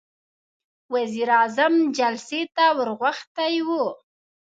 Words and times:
وزير 0.93 1.27
اعظم 1.39 1.73
جلسې 1.97 2.41
ته 2.55 2.65
ور 2.77 2.89
غوښتی 2.99 3.55
و. 3.67 3.69